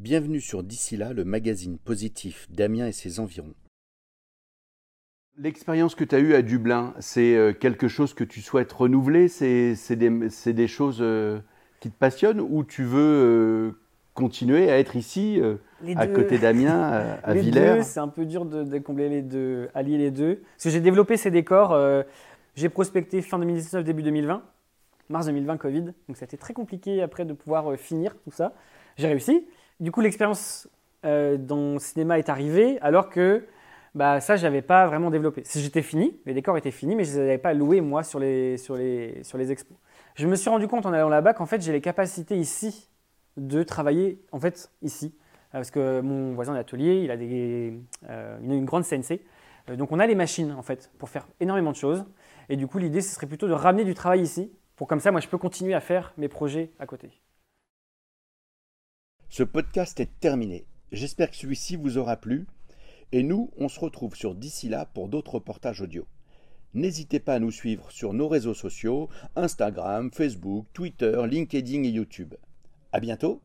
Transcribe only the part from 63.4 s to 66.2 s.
on se retrouve sur d'ici là pour d'autres reportages audio.